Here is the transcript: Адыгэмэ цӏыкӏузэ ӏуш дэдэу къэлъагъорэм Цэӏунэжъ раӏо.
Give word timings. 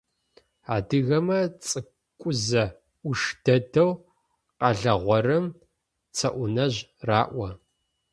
Адыгэмэ 0.75 1.39
цӏыкӏузэ 1.67 2.63
ӏуш 3.01 3.21
дэдэу 3.43 3.91
къэлъагъорэм 4.59 5.45
Цэӏунэжъ 6.15 6.79
раӏо. 7.07 7.49